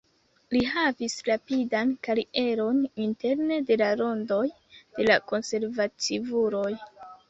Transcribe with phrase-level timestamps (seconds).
[0.53, 4.45] Li havis rapidan karieron interne de la rondoj
[4.99, 6.71] de la konservativuloj.